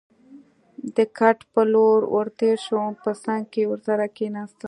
[0.95, 4.59] د کټ په لور ور تېر شوم، په څنګ کې ورسره کېناستم.